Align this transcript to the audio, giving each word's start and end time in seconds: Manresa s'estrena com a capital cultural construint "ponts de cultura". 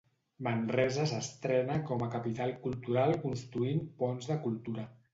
Manresa 0.45 1.05
s'estrena 1.11 1.77
com 1.91 2.03
a 2.07 2.09
capital 2.17 2.57
cultural 2.67 3.17
construint 3.29 3.89
"ponts 4.05 4.35
de 4.35 4.43
cultura". 4.49 4.93